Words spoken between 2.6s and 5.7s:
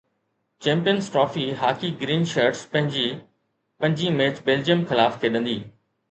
پنهنجي پنجين match Belgium خلاف کيڏندي